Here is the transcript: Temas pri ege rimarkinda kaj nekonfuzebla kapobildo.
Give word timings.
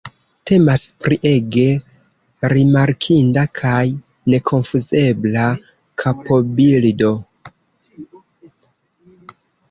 Temas 0.49 0.83
pri 1.01 1.15
ege 1.31 1.65
rimarkinda 2.53 3.43
kaj 3.57 3.81
nekonfuzebla 4.33 5.43
kapobildo. 6.05 7.11